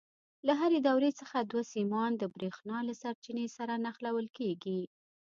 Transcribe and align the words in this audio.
له 0.47 0.53
هرې 0.61 0.79
دورې 0.87 1.11
څخه 1.19 1.37
دوه 1.51 1.63
سیمان 1.73 2.11
د 2.17 2.23
برېښنا 2.35 2.77
له 2.87 2.93
سرچینې 3.01 3.45
سره 3.57 3.73
نښلول 3.85 4.27
کېږي. 4.37 4.79